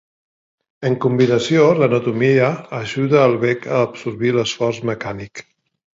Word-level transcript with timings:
En 0.89 0.95
combinació, 1.03 1.67
l'anatomia 1.83 2.49
ajuda 2.79 3.21
el 3.27 3.37
bec 3.47 3.69
a 3.77 3.85
absorbir 3.91 4.37
l'esforç 4.39 4.85
mecànic. 4.93 5.45